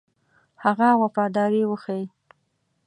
هغه 0.63 0.89
وفاداري 1.01 1.63
وښيي. 1.67 2.05